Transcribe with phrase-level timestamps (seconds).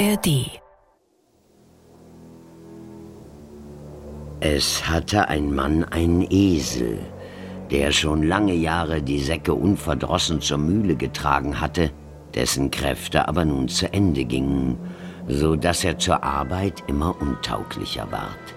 [0.00, 0.48] ARD
[4.40, 7.00] Es hatte ein Mann einen Esel,
[7.70, 11.90] der schon lange Jahre die Säcke unverdrossen zur Mühle getragen hatte,
[12.34, 14.78] dessen Kräfte aber nun zu Ende gingen,
[15.28, 18.54] so dass er zur Arbeit immer untauglicher ward.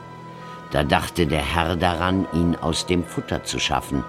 [0.72, 4.06] Da dachte der Herr daran, ihn aus dem Futter zu schaffen,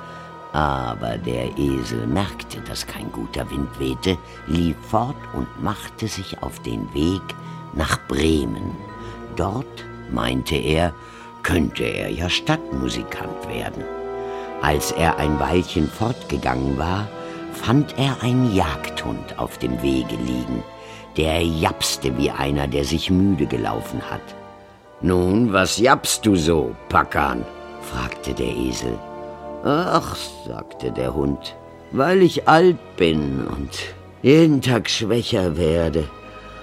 [0.55, 4.17] aber der Esel merkte, dass kein guter Wind wehte,
[4.47, 7.23] lief fort und machte sich auf den Weg
[7.73, 8.71] nach Bremen.
[9.35, 10.95] Dort, meinte er,
[11.43, 13.83] könnte er ja Stadtmusikant werden.
[14.63, 17.09] Als er ein Weilchen fortgegangen war,
[17.53, 20.63] fand er einen Jagdhund auf dem Wege liegen.
[21.17, 24.23] Der japste wie einer, der sich müde gelaufen hat.
[25.01, 27.45] Nun, was jappst du so, Packern?
[27.83, 28.97] fragte der Esel.
[29.67, 30.15] Ach,
[30.47, 31.57] sagte der Hund,
[31.91, 33.71] weil ich alt bin und
[34.21, 36.05] jeden Tag schwächer werde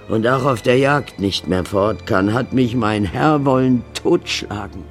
[0.07, 4.83] und auch auf der Jagd nicht mehr fort kann, hat mich mein Herr wollen totschlagen.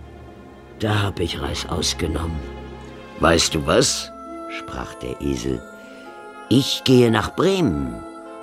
[0.81, 2.41] Da hab ich Reis ausgenommen.
[3.21, 4.11] Weißt du was?
[4.59, 5.63] sprach der Esel.
[6.49, 7.95] Ich gehe nach Bremen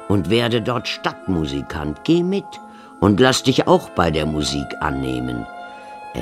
[0.08, 2.06] und werde dort Stadtmusikant.
[2.06, 2.46] Geh mit
[3.02, 5.46] und lass dich auch bei der Musik annehmen.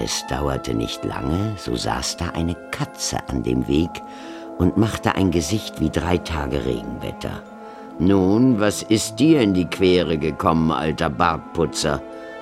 [0.04, 3.90] Es dauerte nicht lange, so saß da eine Katze an dem Weg
[4.58, 7.42] und machte ein Gesicht wie drei Tage Regenwetter.
[7.98, 12.02] Nun, was ist dir in die Quere gekommen, alter Bartputzer?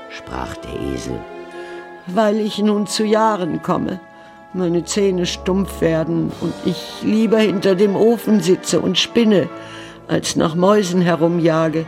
[0.10, 1.20] sprach der Esel.
[2.08, 4.00] Weil ich nun zu Jahren komme,
[4.54, 9.48] meine Zähne stumpf werden und ich lieber hinter dem Ofen sitze und spinne,
[10.08, 11.86] als nach Mäusen herumjage,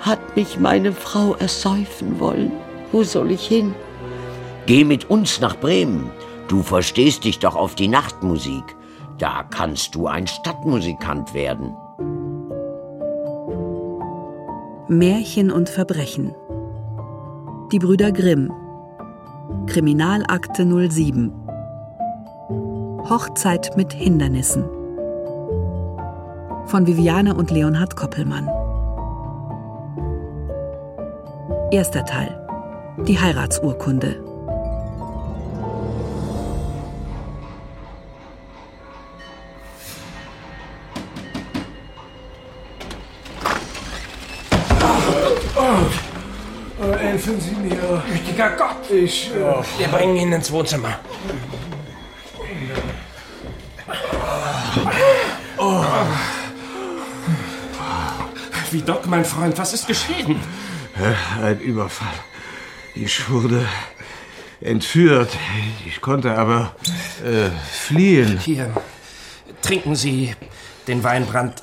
[0.00, 2.52] hat mich meine Frau ersäufen wollen.
[2.92, 3.74] Wo soll ich hin?
[4.66, 6.10] Geh mit uns nach Bremen.
[6.48, 8.64] Du verstehst dich doch auf die Nachtmusik.
[9.18, 11.76] Da kannst du ein Stadtmusikant werden.
[14.88, 16.34] Märchen und Verbrechen.
[17.72, 18.52] Die Brüder Grimm.
[19.66, 21.32] Kriminalakte 07.
[23.08, 24.64] Hochzeit mit Hindernissen.
[26.66, 28.48] Von Viviane und Leonhard Koppelmann.
[31.70, 32.40] Erster Teil.
[33.06, 34.33] Die Heiratsurkunde.
[47.24, 48.02] Helfen Sie mir.
[48.12, 48.90] Gütiger Gott!
[48.90, 49.30] Ich.
[49.30, 51.00] Äh, Wir bringen ihn ins Wohnzimmer.
[58.70, 60.38] Wie Doc, mein Freund, was ist geschehen?
[61.42, 62.12] ein Überfall.
[62.94, 63.66] Ich wurde
[64.60, 65.30] entführt.
[65.86, 66.74] Ich konnte aber
[67.24, 68.38] äh, fliehen.
[68.38, 68.70] Hier,
[69.62, 70.34] trinken Sie
[70.86, 71.62] den Weinbrand.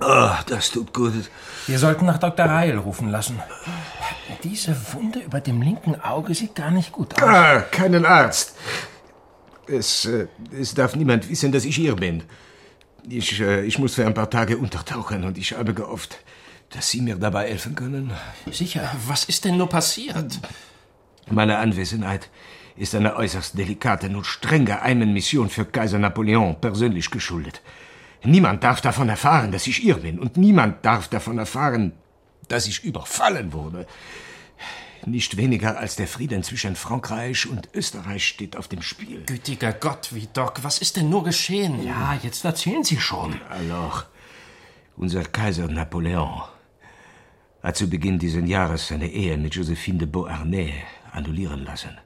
[0.00, 1.12] Oh, das tut gut.
[1.66, 2.46] Wir sollten nach Dr.
[2.46, 3.40] Reil rufen lassen.
[4.42, 7.28] Diese Wunde über dem linken Auge sieht gar nicht gut aus.
[7.28, 8.56] Ah, keinen Arzt.
[9.66, 10.26] Es, äh,
[10.58, 12.22] es darf niemand wissen, dass ich hier bin.
[13.08, 16.18] Ich, äh, ich muss für ein paar Tage untertauchen und ich habe gehofft,
[16.70, 18.12] dass Sie mir dabei helfen können.
[18.50, 20.40] Sicher, was ist denn nur passiert?
[21.28, 22.30] Meine Anwesenheit
[22.76, 27.60] ist einer äußerst delikaten und streng geheimen Mission für Kaiser Napoleon persönlich geschuldet.
[28.24, 31.92] Niemand darf davon erfahren, dass ich hier bin, und niemand darf davon erfahren,
[32.48, 33.86] dass ich überfallen wurde.
[35.06, 39.22] Nicht weniger als der Frieden zwischen Frankreich und Österreich steht auf dem Spiel.
[39.24, 41.82] Gütiger Gott, wie Doc, was ist denn nur geschehen?
[41.82, 43.40] Ja, jetzt erzählen Sie schon.
[43.48, 44.04] Alors,
[44.96, 46.42] unser Kaiser Napoleon
[47.62, 50.74] hat zu Beginn dieses Jahres seine Ehe mit Josephine de Beauharnais
[51.12, 51.96] annullieren lassen.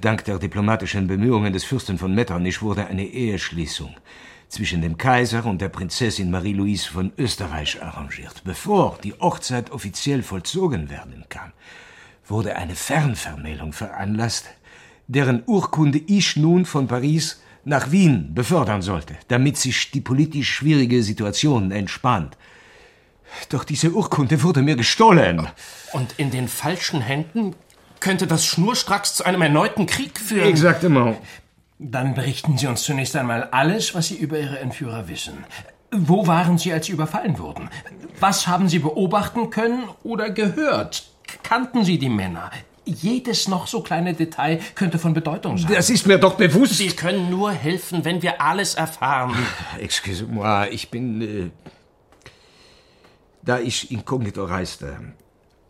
[0.00, 3.94] Dank der diplomatischen Bemühungen des Fürsten von Metternich wurde eine Eheschließung
[4.48, 8.42] zwischen dem Kaiser und der Prinzessin Marie-Louise von Österreich arrangiert.
[8.44, 11.52] Bevor die Hochzeit offiziell vollzogen werden kann,
[12.26, 14.46] wurde eine Fernvermählung veranlasst,
[15.08, 21.02] deren Urkunde ich nun von Paris nach Wien befördern sollte, damit sich die politisch schwierige
[21.02, 22.36] Situation entspannt.
[23.48, 25.48] Doch diese Urkunde wurde mir gestohlen.
[25.92, 27.54] Und in den falschen Händen
[28.02, 30.48] könnte das schnurstracks zu einem erneuten Krieg führen.
[30.48, 31.16] Exactement.
[31.78, 35.44] Dann berichten Sie uns zunächst einmal alles, was Sie über Ihre Entführer wissen.
[35.90, 37.70] Wo waren Sie, als Sie überfallen wurden?
[38.20, 41.04] Was haben Sie beobachten können oder gehört?
[41.42, 42.50] Kannten Sie die Männer?
[42.84, 45.72] Jedes noch so kleine Detail könnte von Bedeutung sein.
[45.72, 46.78] Das ist mir doch bewusst.
[46.78, 49.36] Sie können nur helfen, wenn wir alles erfahren.
[49.78, 51.22] Excuse-moi, ich bin.
[51.22, 51.50] Äh,
[53.44, 54.98] da ich inkognito reiste,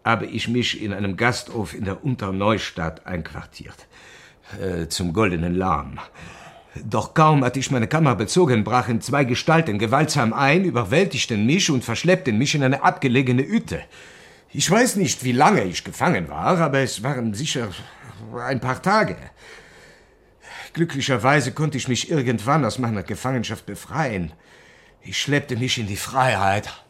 [0.04, 3.86] habe ich mich in einem Gasthof in der Unterneustadt einquartiert.
[4.60, 5.98] Äh, zum Goldenen Lahm.
[6.84, 11.84] Doch kaum hatte ich meine Kammer bezogen, brachen zwei Gestalten gewaltsam ein, überwältigten mich und
[11.84, 13.82] verschleppten mich in eine abgelegene Hütte.
[14.50, 17.70] Ich weiß nicht, wie lange ich gefangen war, aber es waren sicher
[18.46, 19.16] ein paar Tage.
[20.72, 24.32] Glücklicherweise konnte ich mich irgendwann aus meiner Gefangenschaft befreien.
[25.02, 26.81] Ich schleppte mich in die Freiheit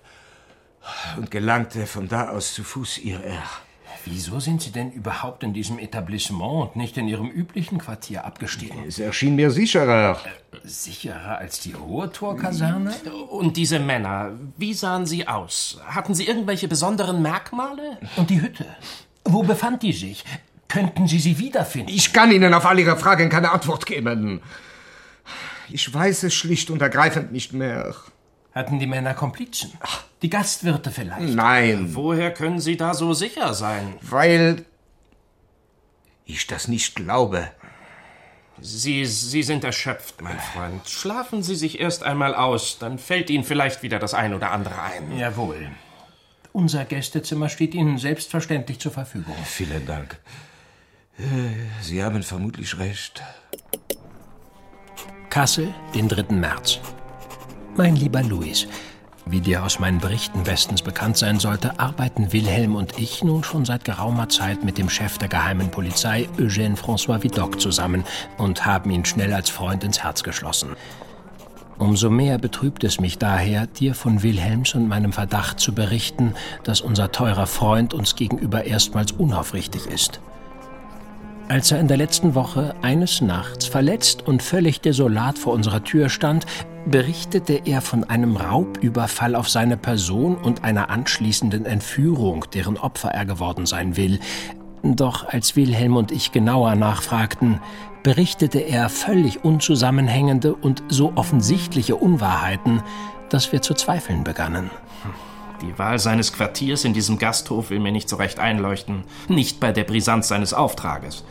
[1.17, 3.43] und gelangte von da aus zu Fuß hierher.
[4.05, 8.85] Wieso sind Sie denn überhaupt in diesem Etablissement und nicht in Ihrem üblichen Quartier abgestiegen?
[8.87, 10.19] Es erschien mir sicherer.
[10.65, 12.93] Sicherer als die Hohe Torkaserne?
[13.31, 15.81] Und diese Männer, wie sahen sie aus?
[15.87, 17.99] Hatten sie irgendwelche besonderen Merkmale?
[18.17, 18.67] Und die Hütte?
[19.25, 20.25] Wo befand die sich?
[20.67, 21.93] Könnten Sie sie wiederfinden?
[21.95, 24.41] Ich kann Ihnen auf all Ihre Fragen keine Antwort geben.
[25.69, 27.95] Ich weiß es schlicht und ergreifend nicht mehr.
[28.55, 29.73] Hatten die Männer Komplizen?
[30.21, 31.35] Die Gastwirte vielleicht?
[31.35, 33.95] Nein, Woher können Sie da so sicher sein?
[34.03, 34.65] weil
[36.25, 37.49] ich das nicht glaube.
[38.61, 40.89] Sie, Sie sind erschöpft, mein Freund.
[40.89, 44.81] Schlafen Sie sich erst einmal aus, dann fällt Ihnen vielleicht wieder das ein oder andere
[44.81, 45.17] ein.
[45.19, 45.71] Jawohl.
[46.53, 49.35] Unser Gästezimmer steht Ihnen selbstverständlich zur Verfügung.
[49.45, 50.19] Vielen Dank.
[51.19, 51.23] Äh,
[51.83, 53.23] Sie haben vermutlich recht.
[55.31, 56.35] Kassel, den 3.
[56.35, 56.79] März.
[57.75, 58.67] Mein lieber Louis,
[59.25, 63.65] wie dir aus meinen Berichten bestens bekannt sein sollte, arbeiten Wilhelm und ich nun schon
[63.65, 68.05] seit geraumer Zeit mit dem Chef der geheimen Polizei, Eugène François Vidocq, zusammen
[68.37, 70.77] und haben ihn schnell als Freund ins Herz geschlossen.
[71.79, 76.35] Umso mehr betrübt es mich daher, dir von Wilhelms und meinem Verdacht zu berichten,
[76.65, 80.21] dass unser teurer Freund uns gegenüber erstmals unaufrichtig ist.
[81.53, 86.09] Als er in der letzten Woche eines Nachts verletzt und völlig desolat vor unserer Tür
[86.09, 86.47] stand,
[86.87, 93.27] berichtete er von einem Raubüberfall auf seine Person und einer anschließenden Entführung, deren Opfer er
[93.27, 94.19] geworden sein will.
[94.83, 97.61] Doch als Wilhelm und ich genauer nachfragten,
[98.03, 102.83] berichtete er völlig unzusammenhängende und so offensichtliche Unwahrheiten,
[103.29, 104.71] dass wir zu zweifeln begannen.
[105.63, 109.05] Die Wahl seines Quartiers in diesem Gasthof will mir nicht so recht einleuchten.
[109.29, 111.25] Nicht bei der Brisanz seines Auftrages.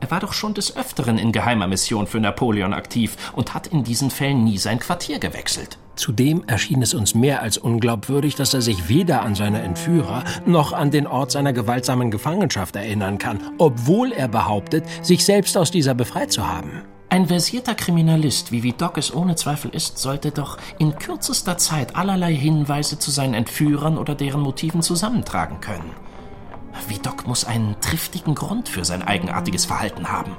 [0.00, 3.84] Er war doch schon des Öfteren in geheimer Mission für Napoleon aktiv und hat in
[3.84, 5.78] diesen Fällen nie sein Quartier gewechselt.
[5.94, 10.72] Zudem erschien es uns mehr als unglaubwürdig, dass er sich weder an seine Entführer noch
[10.72, 15.92] an den Ort seiner gewaltsamen Gefangenschaft erinnern kann, obwohl er behauptet, sich selbst aus dieser
[15.92, 16.82] befreit zu haben.
[17.10, 22.32] Ein versierter Kriminalist, wie Vidocq es ohne Zweifel ist, sollte doch in kürzester Zeit allerlei
[22.32, 25.90] Hinweise zu seinen Entführern oder deren Motiven zusammentragen können.
[26.90, 30.36] Vidocq muss einen triftigen Grund für sein eigenartiges Verhalten haben.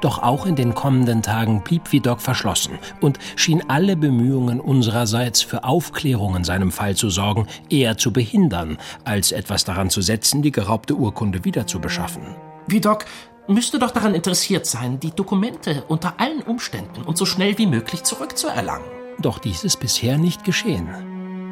[0.00, 5.64] Doch auch in den kommenden Tagen blieb Vidocq verschlossen und schien alle Bemühungen unsererseits für
[5.64, 10.52] Aufklärung in seinem Fall zu sorgen, eher zu behindern, als etwas daran zu setzen, die
[10.52, 12.22] geraubte Urkunde wiederzubeschaffen.
[12.66, 13.04] Vidocq
[13.46, 18.04] müsste doch daran interessiert sein, die Dokumente unter allen Umständen und so schnell wie möglich
[18.04, 18.86] zurückzuerlangen.
[19.20, 20.88] Doch dies ist bisher nicht geschehen.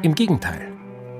[0.01, 0.68] Im Gegenteil.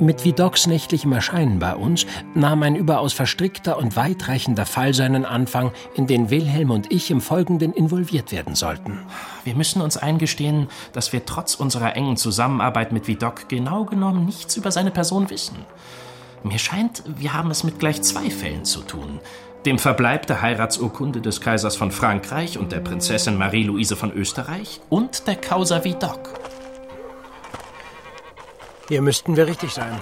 [0.01, 5.73] Mit Vidocqs nächtlichem Erscheinen bei uns nahm ein überaus verstrickter und weitreichender Fall seinen Anfang,
[5.93, 8.99] in den Wilhelm und ich im Folgenden involviert werden sollten.
[9.43, 14.55] Wir müssen uns eingestehen, dass wir trotz unserer engen Zusammenarbeit mit Vidocq genau genommen nichts
[14.55, 15.57] über seine Person wissen.
[16.43, 19.19] Mir scheint, wir haben es mit gleich zwei Fällen zu tun.
[19.65, 25.27] Dem Verbleib der Heiratsurkunde des Kaisers von Frankreich und der Prinzessin Marie-Louise von Österreich und
[25.27, 26.39] der Causa Vidocq.
[28.89, 30.01] Hier müssten wir richtig sein.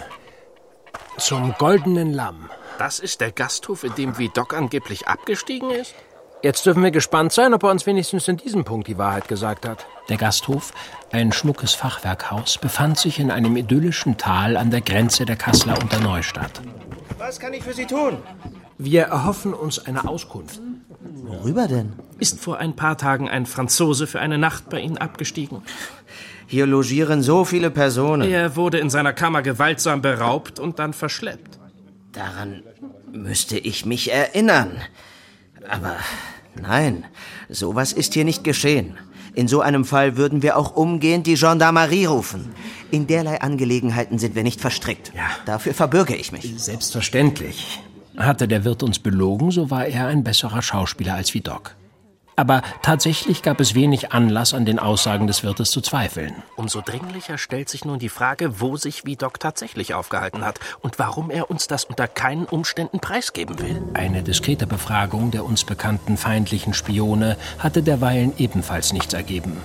[1.17, 2.49] Zum Goldenen Lamm.
[2.79, 5.93] Das ist der Gasthof, in dem Vidocq angeblich abgestiegen ist?
[6.41, 9.67] Jetzt dürfen wir gespannt sein, ob er uns wenigstens in diesem Punkt die Wahrheit gesagt
[9.67, 9.85] hat.
[10.07, 10.71] Der Gasthof,
[11.11, 15.91] ein schmuckes Fachwerkhaus, befand sich in einem idyllischen Tal an der Grenze der Kasseler und
[15.91, 16.61] der Neustadt.
[17.17, 18.19] Was kann ich für Sie tun?
[18.77, 20.61] Wir erhoffen uns eine Auskunft.
[20.99, 21.91] Worüber denn?
[22.19, 25.63] Ist vor ein paar Tagen ein Franzose für eine Nacht bei Ihnen abgestiegen?
[26.47, 28.31] Hier logieren so viele Personen.
[28.31, 31.59] Er wurde in seiner Kammer gewaltsam beraubt und dann verschleppt.
[32.13, 32.63] Daran
[33.11, 34.81] müsste ich mich erinnern.
[35.69, 35.97] Aber
[36.59, 37.03] nein,
[37.49, 38.97] sowas ist hier nicht geschehen.
[39.33, 42.55] In so einem Fall würden wir auch umgehend die Gendarmerie rufen.
[42.89, 45.11] In derlei Angelegenheiten sind wir nicht verstrickt.
[45.15, 45.29] Ja.
[45.45, 46.53] Dafür verbürge ich mich.
[46.57, 47.81] Selbstverständlich.
[48.15, 51.75] Hatte der Wirt uns belogen, so war er ein besserer Schauspieler als Vidocq.
[52.39, 56.35] Aber tatsächlich gab es wenig Anlass, an den Aussagen des Wirtes zu zweifeln.
[56.55, 61.31] Umso dringlicher stellt sich nun die Frage, wo sich Vidocq tatsächlich aufgehalten hat und warum
[61.31, 63.81] er uns das unter keinen Umständen preisgeben will.
[63.95, 69.57] Eine diskrete Befragung der uns bekannten feindlichen Spione hatte derweilen ebenfalls nichts ergeben.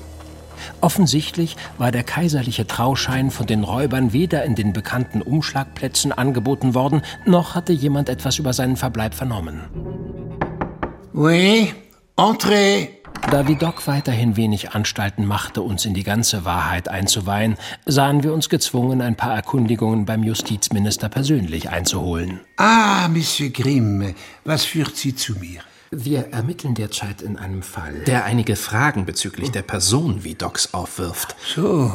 [0.81, 7.03] Offensichtlich war der kaiserliche Trauschein von den Räubern weder in den bekannten Umschlagplätzen angeboten worden,
[7.27, 9.61] noch hatte jemand etwas über seinen Verbleib vernommen.
[11.13, 11.75] Oui,
[12.17, 12.89] entrez.
[13.31, 18.49] Da Vidocq weiterhin wenig Anstalten machte, uns in die ganze Wahrheit einzuweihen, sahen wir uns
[18.49, 22.41] gezwungen, ein paar Erkundigungen beim Justizminister persönlich einzuholen.
[22.57, 24.15] Ah, Monsieur Grimm,
[24.45, 25.61] was führt Sie zu mir?
[25.91, 31.37] Wir ermitteln derzeit in einem Fall, der einige Fragen bezüglich der Person Vidocqs aufwirft.
[31.55, 31.93] So,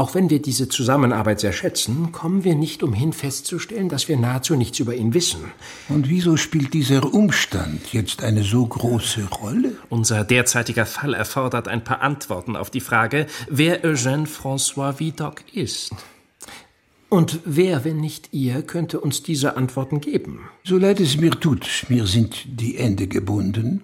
[0.00, 4.56] Auch wenn wir diese Zusammenarbeit sehr schätzen, kommen wir nicht umhin festzustellen, dass wir nahezu
[4.56, 5.40] nichts über ihn wissen.
[5.90, 9.72] und wieso spielt dieser Umstand jetzt eine so große Rolle?
[9.90, 15.90] Unser derzeitiger Fall erfordert ein paar Antworten auf die Frage, wer Eugène François Vidocq ist.
[17.10, 20.48] Und wer, wenn nicht ihr, könnte uns diese Antworten geben?
[20.64, 23.82] So leid es mir tut, mir sind die Hände gebunden.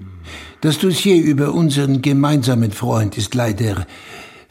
[0.62, 3.86] Das Dossier über unseren gemeinsamen Freund ist leider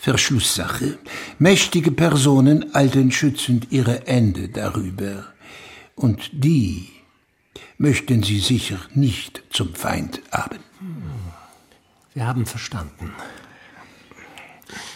[0.06, 1.00] Verschlusssache.
[1.40, 5.26] Mächtige Personen halten schützend ihre Hände darüber.
[5.96, 6.90] Und die
[7.80, 10.60] möchten sie sicher nicht zum Feind haben.
[12.14, 13.14] Wir haben verstanden.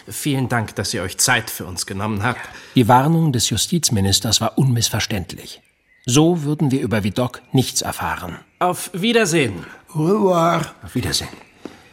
[0.06, 2.48] Vielen Dank, dass ihr euch Zeit für uns genommen habt.
[2.76, 5.60] Die Warnung des Justizministers war unmissverständlich.
[6.06, 8.38] So würden wir über Vidocq nichts erfahren.
[8.60, 9.66] Auf Wiedersehen.
[9.92, 10.72] Au revoir.
[10.84, 11.49] Auf Wiedersehen.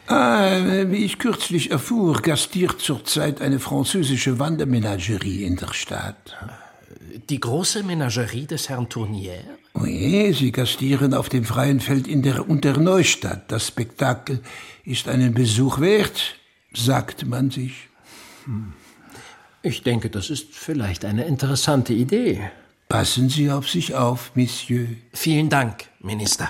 [0.08, 6.34] Ah, wie ich kürzlich erfuhr, gastiert zurzeit eine französische Wandermenagerie in der Stadt.
[7.28, 9.34] Die große Menagerie des Herrn Tournier?
[9.74, 13.52] Oui, sie gastieren auf dem freien Feld in der Unterneustadt.
[13.52, 14.40] Das Spektakel
[14.84, 16.36] ist einen Besuch wert,
[16.72, 17.88] sagt man sich.
[19.62, 22.50] Ich denke, das ist vielleicht eine interessante Idee.
[22.88, 24.86] Passen Sie auf sich auf, Monsieur.
[25.12, 26.48] Vielen Dank, Minister.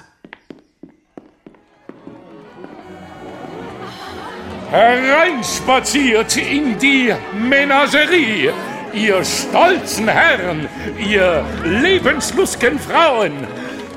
[4.71, 8.51] Hereinspaziert in die Menagerie,
[8.93, 13.33] ihr stolzen Herren, ihr lebenslustgen Frauen,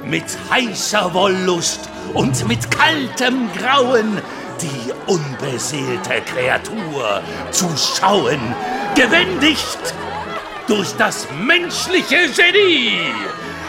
[0.06, 4.22] mit heißer Wollust und mit kaltem Grauen
[4.62, 8.40] die unbeseelte Kreatur zu schauen,
[8.96, 9.94] gewendigt
[10.68, 12.98] durch das menschliche Genie.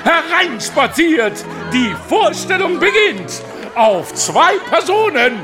[0.04, 3.42] Hereinspaziert, die Vorstellung beginnt.
[3.74, 5.40] Auf zwei Personen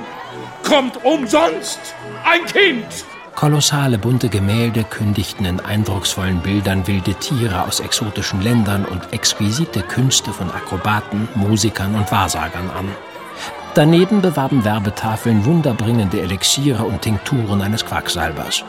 [0.68, 1.80] kommt umsonst
[2.24, 2.84] ein Kind.
[3.34, 10.30] Kolossale bunte Gemälde kündigten in eindrucksvollen Bildern wilde Tiere aus exotischen Ländern und exquisite Künste
[10.30, 12.88] von Akrobaten, Musikern und Wahrsagern an.
[13.74, 18.62] Daneben bewarben Werbetafeln wunderbringende Elixiere und Tinkturen eines Quacksalbers.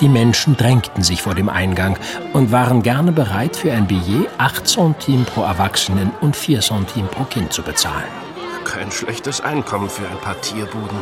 [0.00, 1.96] Die Menschen drängten sich vor dem Eingang
[2.32, 7.22] und waren gerne bereit, für ein Billet 8 Centimes pro Erwachsenen und 4 Centimes pro
[7.24, 8.23] Kind zu bezahlen.
[8.64, 10.98] Kein schlechtes Einkommen für ein paar Tierbuden.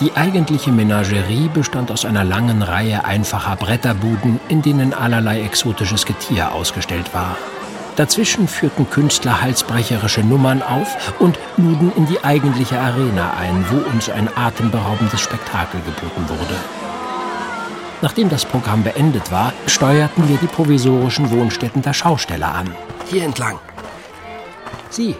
[0.00, 6.52] Die eigentliche Menagerie bestand aus einer langen Reihe einfacher Bretterbuden, in denen allerlei exotisches Getier
[6.52, 7.36] ausgestellt war.
[7.96, 14.10] Dazwischen führten Künstler halsbrecherische Nummern auf und luden in die eigentliche Arena ein, wo uns
[14.10, 16.56] ein atemberaubendes Spektakel geboten wurde.
[18.02, 22.74] Nachdem das Programm beendet war, steuerten wir die provisorischen Wohnstätten der Schausteller an.
[23.06, 23.58] Hier entlang.
[24.90, 25.14] Sie,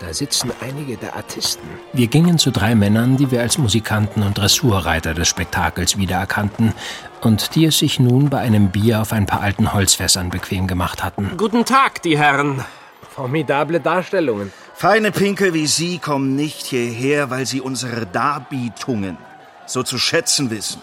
[0.00, 1.68] da sitzen einige der Artisten.
[1.92, 6.72] Wir gingen zu drei Männern, die wir als Musikanten und Dressurreiter des Spektakels wiedererkannten
[7.20, 11.04] und die es sich nun bei einem Bier auf ein paar alten Holzfässern bequem gemacht
[11.04, 11.36] hatten.
[11.36, 12.64] Guten Tag, die Herren.
[13.10, 14.52] Formidable Darstellungen.
[14.74, 19.18] Feine Pinkel wie Sie kommen nicht hierher, weil Sie unsere Darbietungen
[19.66, 20.80] so zu schätzen wissen.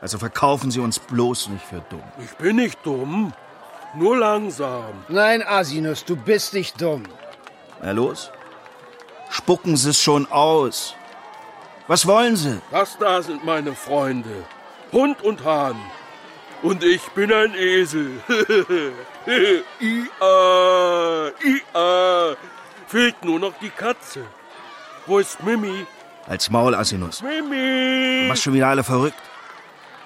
[0.00, 2.02] Also verkaufen Sie uns bloß nicht für dumm.
[2.18, 3.32] Ich bin nicht dumm,
[3.94, 5.04] nur langsam.
[5.08, 7.04] Nein, Asinus, du bist nicht dumm.
[7.82, 8.30] Na los?
[9.30, 10.94] Spucken Sie es schon aus.
[11.88, 12.60] Was wollen Sie?
[12.70, 14.44] Das da sind meine Freunde.
[14.92, 15.76] Hund und Hahn.
[16.62, 18.20] Und ich bin ein Esel.
[19.80, 22.36] Ia, ia.
[22.86, 24.24] Fehlt nur noch die Katze.
[25.06, 25.86] Wo ist Mimi?
[26.28, 27.18] Als Maul, Asinus.
[27.18, 28.28] Du Mimi!
[28.28, 29.18] machst schon wieder alle verrückt.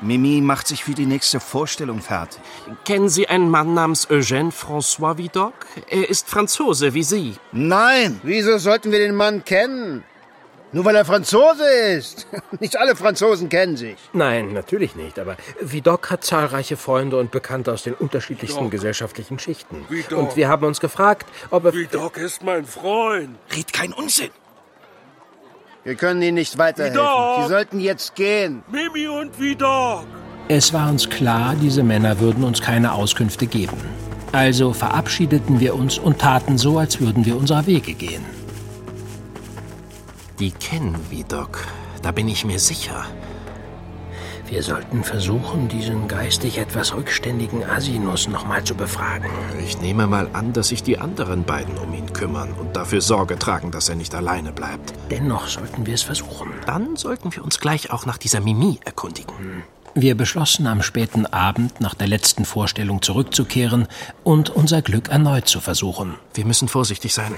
[0.00, 2.40] Mimi macht sich für die nächste Vorstellung fertig.
[2.84, 5.66] Kennen Sie einen Mann namens Eugène François Vidocq?
[5.88, 7.36] Er ist Franzose wie Sie.
[7.52, 8.20] Nein!
[8.22, 10.04] Wieso sollten wir den Mann kennen?
[10.72, 12.26] Nur weil er Franzose ist.
[12.60, 13.96] Nicht alle Franzosen kennen sich.
[14.12, 18.72] Nein, natürlich nicht, aber Vidocq hat zahlreiche Freunde und Bekannte aus den unterschiedlichsten Vidocq.
[18.72, 19.86] gesellschaftlichen Schichten.
[19.88, 20.18] Vidocq.
[20.18, 21.72] Und wir haben uns gefragt, ob er...
[21.72, 23.36] Vidocq ist mein Freund.
[23.56, 24.30] Red kein Unsinn!
[25.86, 27.00] Wir können Ihnen nicht weiterhelfen.
[27.44, 28.64] Sie sollten jetzt gehen.
[28.72, 30.04] Mimi und Vidocq.
[30.48, 33.76] Es war uns klar, diese Männer würden uns keine Auskünfte geben.
[34.32, 38.24] Also verabschiedeten wir uns und taten so, als würden wir unserer Wege gehen.
[40.40, 41.64] Die kennen Vidocq,
[42.02, 43.04] da bin ich mir sicher.
[44.48, 49.28] Wir sollten versuchen, diesen geistig etwas rückständigen Asinus nochmal zu befragen.
[49.64, 53.38] Ich nehme mal an, dass sich die anderen beiden um ihn kümmern und dafür Sorge
[53.40, 54.94] tragen, dass er nicht alleine bleibt.
[55.10, 56.52] Dennoch sollten wir es versuchen.
[56.64, 59.64] Dann sollten wir uns gleich auch nach dieser Mimi erkundigen.
[59.94, 63.88] Wir beschlossen am späten Abend nach der letzten Vorstellung zurückzukehren
[64.22, 66.14] und unser Glück erneut zu versuchen.
[66.34, 67.34] Wir müssen vorsichtig sein.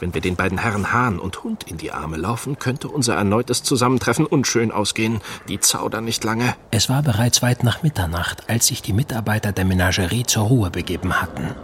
[0.00, 3.62] Wenn wir den beiden Herren Hahn und Hund in die Arme laufen, könnte unser erneutes
[3.62, 5.20] Zusammentreffen unschön ausgehen.
[5.48, 6.54] Die zaudern nicht lange.
[6.70, 11.20] Es war bereits weit nach Mitternacht, als sich die Mitarbeiter der Menagerie zur Ruhe begeben
[11.20, 11.54] hatten.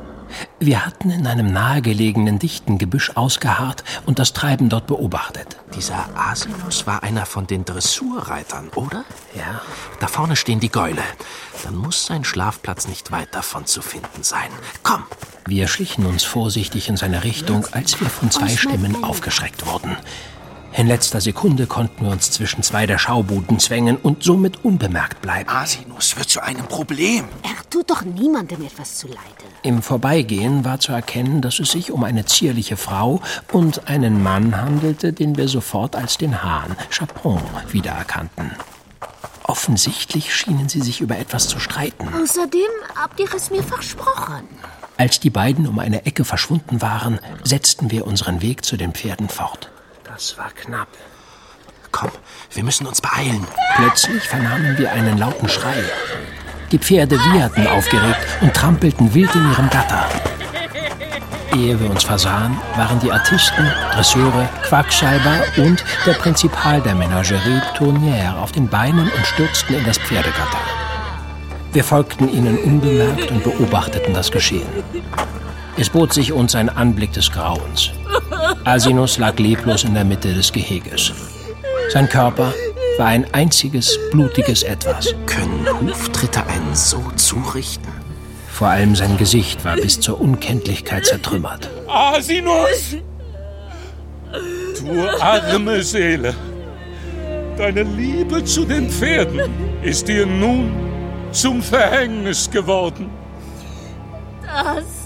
[0.59, 5.57] Wir hatten in einem nahegelegenen dichten Gebüsch ausgeharrt und das Treiben dort beobachtet.
[5.77, 9.05] Dieser Asinus war einer von den Dressurreitern, oder?
[9.35, 9.61] Ja.
[10.01, 11.03] Da vorne stehen die Gäule.
[11.65, 14.51] Dann muss sein Schlafplatz nicht weit davon zu finden sein.
[14.83, 15.05] Komm!
[15.47, 19.97] Wir schlichen uns vorsichtig in seine Richtung, als wir von zwei Stimmen aufgeschreckt wurden.
[20.75, 25.51] In letzter Sekunde konnten wir uns zwischen zwei der Schaubuden zwängen und somit unbemerkt bleiben.
[25.51, 27.27] Asinus wird zu einem Problem.
[27.43, 29.21] Er tut doch niemandem etwas zuleide.
[29.63, 33.21] Im Vorbeigehen war zu erkennen, dass es sich um eine zierliche Frau
[33.53, 38.53] und einen Mann handelte, den wir sofort als den Hahn, Chapon, wiedererkannten.
[39.45, 42.09] Offensichtlich schienen sie sich über etwas zu streiten.
[42.15, 44.49] Außerdem habt ihr es mir versprochen.
[44.97, 49.29] Als die beiden um eine Ecke verschwunden waren, setzten wir unseren Weg zu den Pferden
[49.29, 49.71] fort.
[50.13, 50.89] Das war knapp.
[51.91, 52.11] Komm,
[52.53, 53.47] wir müssen uns beeilen.
[53.77, 55.83] Plötzlich vernahmen wir einen lauten Schrei.
[56.71, 60.05] Die Pferde wieherten aufgeregt und trampelten wild in ihrem Gatter.
[61.55, 68.37] Ehe wir uns versahen, waren die Artisten, Dresseure, Quackschalber und der Prinzipal der Menagerie Tournière
[68.37, 70.61] auf den Beinen und stürzten in das Pferdegatter.
[71.73, 74.69] Wir folgten ihnen unbemerkt und beobachteten das Geschehen.
[75.77, 77.91] Es bot sich uns ein Anblick des Grauens.
[78.65, 81.13] Asinus lag leblos in der Mitte des Geheges.
[81.93, 82.53] Sein Körper
[82.99, 85.15] war ein einziges blutiges Etwas.
[85.27, 87.89] Können Huftritte einen so zurichten?
[88.49, 91.69] Vor allem sein Gesicht war bis zur Unkenntlichkeit zertrümmert.
[91.89, 92.97] Asinus!
[94.79, 96.35] Du arme Seele!
[97.57, 99.51] Deine Liebe zu den Pferden
[99.83, 100.73] ist dir nun
[101.33, 103.11] zum Verhängnis geworden.
[104.43, 105.02] Das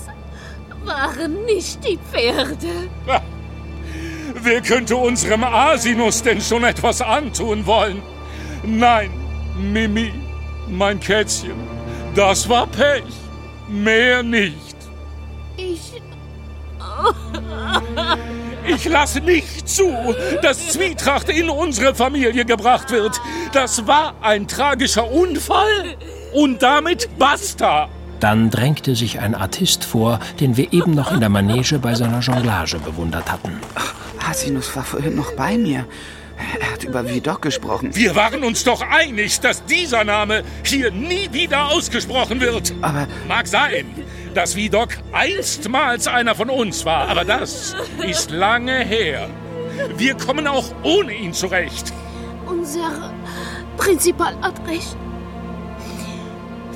[0.87, 2.89] waren nicht die Pferde.
[4.35, 8.03] Wer könnte unserem Asinus denn schon etwas antun wollen?
[8.63, 9.11] Nein,
[9.57, 10.13] Mimi,
[10.69, 11.57] mein Kätzchen,
[12.15, 13.05] das war Pech.
[13.69, 14.77] Mehr nicht.
[15.57, 15.93] Ich.
[18.69, 23.21] Ich lasse nicht zu, dass Zwietracht in unsere Familie gebracht wird.
[23.53, 25.97] Das war ein tragischer Unfall
[26.33, 27.89] und damit basta.
[28.21, 32.21] Dann drängte sich ein Artist vor, den wir eben noch in der Manege bei seiner
[32.21, 33.61] Jonglage bewundert hatten.
[34.29, 35.87] Asinus war vorhin noch bei mir.
[36.61, 37.95] Er hat über Vidocq gesprochen.
[37.95, 42.75] Wir waren uns doch einig, dass dieser Name hier nie wieder ausgesprochen wird.
[42.83, 43.87] Aber Mag sein,
[44.35, 47.75] dass Vidocq einstmals einer von uns war, aber das
[48.07, 49.29] ist lange her.
[49.97, 51.93] Wir kommen auch ohne ihn zurecht.
[52.47, 53.13] Unser
[53.77, 54.97] Prinzipal hat recht.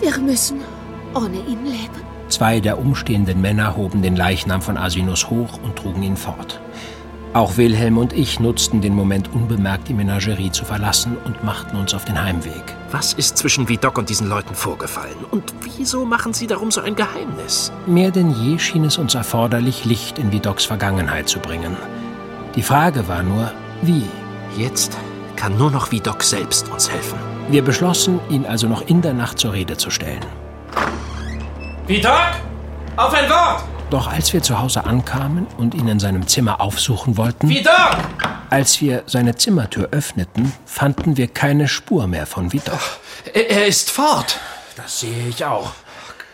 [0.00, 0.62] Wir müssen
[1.14, 2.00] ohne ihn leben.
[2.28, 6.60] Zwei der umstehenden Männer hoben den Leichnam von Asinus hoch und trugen ihn fort.
[7.32, 11.94] Auch Wilhelm und ich nutzten den Moment unbemerkt, die Menagerie zu verlassen und machten uns
[11.94, 12.64] auf den Heimweg.
[12.90, 15.14] Was ist zwischen Vidocq und diesen Leuten vorgefallen?
[15.30, 17.70] Und wieso machen sie darum so ein Geheimnis?
[17.86, 21.76] Mehr denn je schien es uns erforderlich, Licht in Vidocqs Vergangenheit zu bringen.
[22.56, 24.02] Die Frage war nur, wie?
[24.56, 24.98] Jetzt
[25.36, 27.18] kann nur noch Vidocq selbst uns helfen.
[27.48, 30.26] Wir beschlossen, ihn also noch in der Nacht zur Rede zu stellen.
[31.90, 32.36] Vidocq!
[32.94, 33.64] Auf ein Wort!
[33.90, 37.96] Doch als wir zu Hause ankamen und ihn in seinem Zimmer aufsuchen wollten, Vidocq!
[38.48, 43.00] als wir seine Zimmertür öffneten, fanden wir keine Spur mehr von Vidocq.
[43.34, 44.38] Er, er ist fort.
[44.76, 45.72] Das sehe ich auch.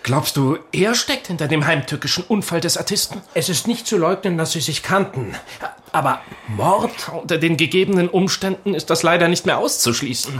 [0.02, 3.22] Glaubst du, er steckt hinter dem heimtückischen Unfall des Artisten?
[3.32, 5.34] Es ist nicht zu leugnen, dass sie sich kannten.
[5.90, 6.92] Aber Mord?
[7.22, 10.38] Unter den gegebenen Umständen ist das leider nicht mehr auszuschließen.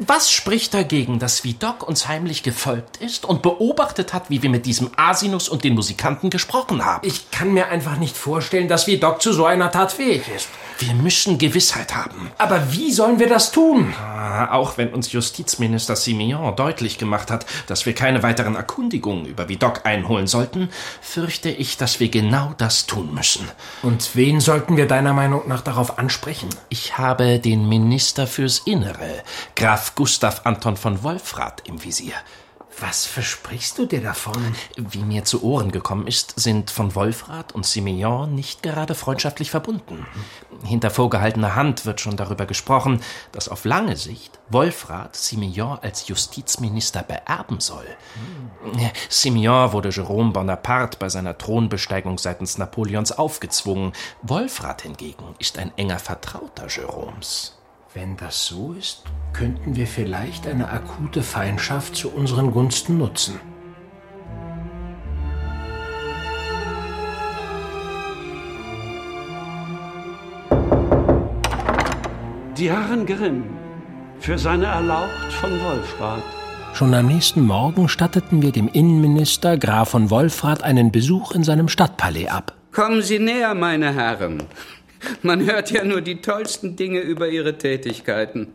[0.00, 4.66] Was spricht dagegen, dass Vidocq uns heimlich gefolgt ist und beobachtet hat, wie wir mit
[4.66, 7.06] diesem Asinus und den Musikanten gesprochen haben?
[7.06, 10.48] Ich kann mir einfach nicht vorstellen, dass Vidocq zu so einer Tat fähig ist.
[10.78, 12.30] Wir müssen Gewissheit haben.
[12.38, 13.94] Aber wie sollen wir das tun?
[14.00, 19.48] Ah, Auch wenn uns Justizminister Simeon deutlich gemacht hat, dass wir keine weiteren Erkundigungen über
[19.48, 20.70] Vidocq einholen sollten,
[21.00, 23.48] fürchte ich, dass wir genau das tun müssen.
[23.82, 26.48] Und wen sollten wir deiner Meinung nach darauf ansprechen?
[26.68, 29.22] Ich habe den Minister fürs Innere,
[29.54, 32.14] Graf Gustav Anton von Wolfrath, im Visier.
[32.80, 34.56] Was versprichst du dir davon?
[34.76, 40.06] Wie mir zu Ohren gekommen ist, sind von Wolfrat und Simeon nicht gerade freundschaftlich verbunden.
[40.64, 47.02] Hinter vorgehaltener Hand wird schon darüber gesprochen, dass auf lange Sicht Wolfrat Simeon als Justizminister
[47.02, 47.86] beerben soll.
[49.10, 53.92] Simeon wurde Jerome Bonaparte bei seiner Thronbesteigung seitens Napoleons aufgezwungen.
[54.22, 57.58] Wolfrat hingegen ist ein enger Vertrauter Jeroms.
[57.94, 59.02] Wenn das so ist,
[59.34, 63.38] könnten wir vielleicht eine akute Feindschaft zu unseren Gunsten nutzen.
[72.56, 73.44] Die Herren Grimm,
[74.20, 76.22] für seine Erlaucht von Wolfrath.
[76.72, 81.68] Schon am nächsten Morgen statteten wir dem Innenminister Graf von Wolfrath einen Besuch in seinem
[81.68, 82.56] Stadtpalais ab.
[82.72, 84.44] Kommen Sie näher, meine Herren.
[85.22, 88.48] Man hört ja nur die tollsten Dinge über Ihre Tätigkeiten.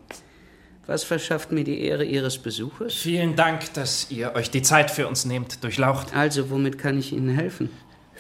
[0.85, 2.95] Was verschafft mir die Ehre Ihres Besuches?
[2.95, 6.15] Vielen Dank, dass ihr euch die Zeit für uns nehmt, durchlaucht.
[6.15, 7.69] Also, womit kann ich Ihnen helfen?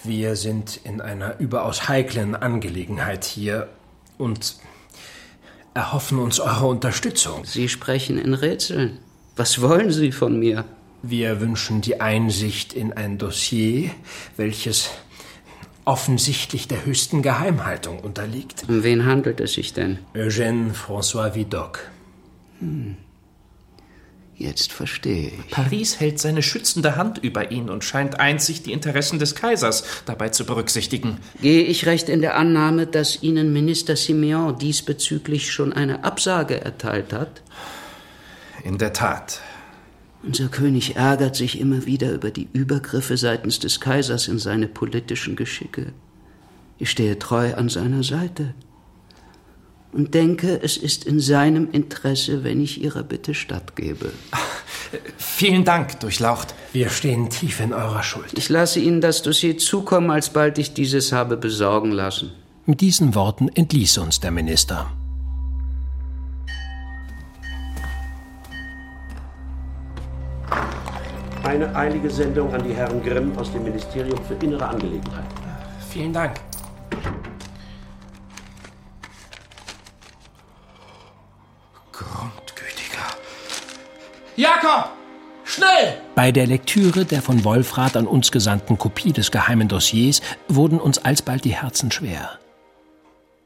[0.03, 3.69] Wir sind in einer überaus heiklen Angelegenheit hier
[4.17, 4.57] und
[5.73, 7.45] erhoffen uns eure Unterstützung.
[7.45, 8.99] Sie sprechen in Rätseln.
[9.35, 10.65] Was wollen Sie von mir?
[11.03, 13.91] Wir wünschen die Einsicht in ein Dossier,
[14.35, 14.89] welches
[15.87, 18.65] offensichtlich der höchsten Geheimhaltung unterliegt.
[18.67, 19.99] Um wen handelt es sich denn?
[20.13, 21.79] Eugène François Vidocq.
[22.59, 22.97] Hm.
[24.35, 25.49] Jetzt verstehe ich.
[25.49, 30.29] Paris hält seine schützende Hand über ihn und scheint einzig die Interessen des Kaisers dabei
[30.29, 31.17] zu berücksichtigen.
[31.41, 37.13] Gehe ich recht in der Annahme, dass Ihnen Minister Simeon diesbezüglich schon eine Absage erteilt
[37.13, 37.41] hat?
[38.63, 39.41] In der Tat.
[40.23, 45.35] Unser König ärgert sich immer wieder über die Übergriffe seitens des Kaisers in seine politischen
[45.35, 45.93] Geschicke.
[46.79, 48.53] Ich stehe treu an seiner Seite
[49.91, 54.11] und denke, es ist in seinem Interesse, wenn ich Ihrer Bitte stattgebe.
[55.17, 56.53] Vielen Dank, Durchlaucht.
[56.73, 58.37] Wir stehen tief in eurer Schuld.
[58.37, 62.31] Ich lasse Ihnen das Dossier zukommen, alsbald ich dieses habe besorgen lassen.
[62.65, 64.91] Mit diesen Worten entließ uns der Minister.
[71.47, 75.33] Eine eilige Sendung an die Herren Grimm aus dem Ministerium für Innere Angelegenheiten.
[75.89, 76.33] Vielen Dank.
[81.93, 82.99] Grundgütiger.
[84.35, 84.89] Jakob!
[85.45, 86.01] Schnell!
[86.15, 90.97] Bei der Lektüre der von Wolfrath an uns gesandten Kopie des geheimen Dossiers wurden uns
[90.97, 92.39] alsbald die Herzen schwer.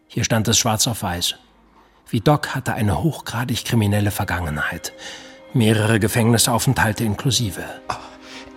[0.08, 1.36] Hier stand es schwarz auf weiß.
[2.10, 4.92] Vidocq hatte eine hochgradig kriminelle Vergangenheit.
[5.54, 7.64] Mehrere Gefängnisaufenthalte inklusive.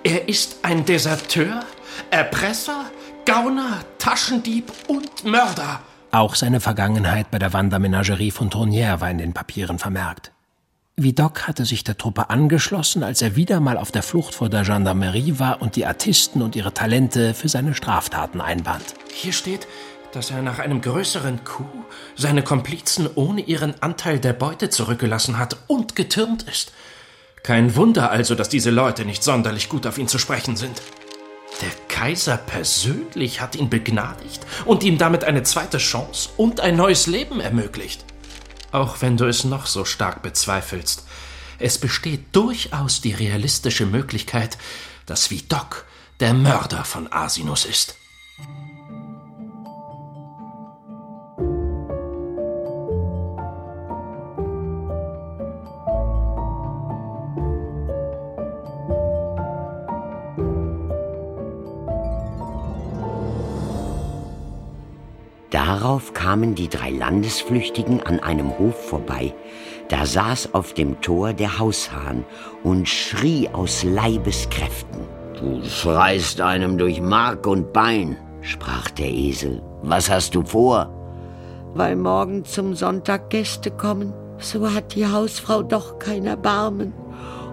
[0.04, 1.64] Er ist ein Deserteur,
[2.10, 2.84] Erpresser,
[3.26, 5.80] Gauner, Taschendieb und Mörder.
[6.12, 10.30] Auch seine Vergangenheit bei der Wandermenagerie von Tournière war in den Papieren vermerkt.
[10.96, 14.62] Vidocq hatte sich der Truppe angeschlossen, als er wieder mal auf der Flucht vor der
[14.62, 18.84] Gendarmerie war und die Artisten und ihre Talente für seine Straftaten einband.
[19.12, 19.66] Hier steht,
[20.14, 21.84] dass er nach einem größeren Coup
[22.16, 26.72] seine Komplizen ohne ihren Anteil der Beute zurückgelassen hat und getürmt ist.
[27.42, 30.80] Kein Wunder also, dass diese Leute nicht sonderlich gut auf ihn zu sprechen sind.
[31.60, 37.06] Der Kaiser persönlich hat ihn begnadigt und ihm damit eine zweite Chance und ein neues
[37.06, 38.04] Leben ermöglicht.
[38.72, 41.04] Auch wenn du es noch so stark bezweifelst,
[41.58, 44.58] es besteht durchaus die realistische Möglichkeit,
[45.06, 45.84] dass Vidocq
[46.20, 47.96] der Mörder von Asinus ist.
[66.04, 69.32] Darauf kamen die drei Landesflüchtigen an einem Hof vorbei.
[69.88, 72.26] Da saß auf dem Tor der Haushahn
[72.62, 75.00] und schrie aus Leibeskräften.
[75.40, 79.62] Du schreist einem durch Mark und Bein, sprach der Esel.
[79.82, 80.90] Was hast du vor?
[81.72, 86.92] Weil morgen zum Sonntag Gäste kommen, so hat die Hausfrau doch kein Erbarmen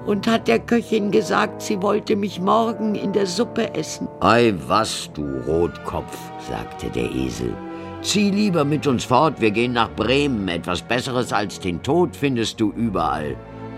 [0.05, 4.09] und hat der Köchin gesagt, sie wollte mich morgen in der Suppe essen.
[4.19, 6.17] Ei, was, du Rotkopf,
[6.49, 7.55] sagte der Esel.
[8.01, 10.47] Zieh lieber mit uns fort, wir gehen nach Bremen.
[10.47, 13.35] Etwas Besseres als den Tod findest du überall.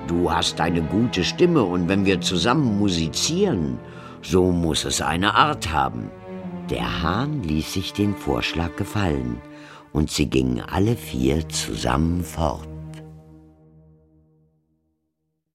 [0.07, 3.79] Du hast eine gute Stimme und wenn wir zusammen musizieren,
[4.21, 6.09] so muss es eine Art haben.
[6.69, 9.41] Der Hahn ließ sich den Vorschlag gefallen
[9.91, 12.72] und sie gingen alle vier zusammen fort.